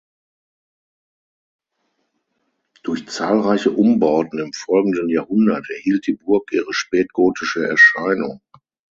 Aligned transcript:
Durch 2.81 3.07
zahlreiche 3.07 3.69
Umbauten 3.69 4.39
im 4.39 4.51
folgenden 4.51 5.09
Jahrhundert 5.09 5.69
erhielt 5.69 6.07
die 6.07 6.15
Burg 6.15 6.51
ihre 6.53 6.73
spätgotische 6.73 7.67
Erscheinung. 7.67 8.41